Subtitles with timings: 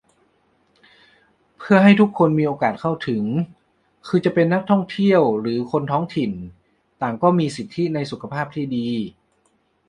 [1.57, 3.23] เพื่อให้ทุกคนมีโอกาสเข้าถึง
[4.07, 6.31] คือจะเป็นนักท่องเที่ยวหรือคนท้องถิ่น
[7.01, 8.87] ต่างก็มีสิทธิในสุขภาพที่ดี